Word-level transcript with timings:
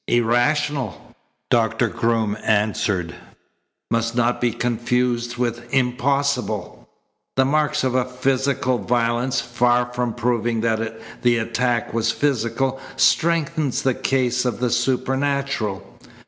"Irrational," 0.07 1.13
Doctor 1.51 1.87
Groom 1.87 2.35
answered, 2.43 3.13
"must 3.91 4.15
not 4.15 4.41
be 4.41 4.49
confused 4.51 5.37
with 5.37 5.71
impossible. 5.71 6.89
The 7.35 7.45
marks 7.45 7.83
of 7.83 7.93
a 7.93 8.03
physical 8.05 8.79
violence, 8.79 9.41
far 9.41 9.93
from 9.93 10.15
proving 10.15 10.61
that 10.61 10.99
the 11.21 11.37
attack 11.37 11.93
was 11.93 12.11
physical, 12.11 12.79
strengthens 12.95 13.83
the 13.83 13.93
case 13.93 14.43
of 14.43 14.59
the 14.59 14.71
supernatural. 14.71 15.85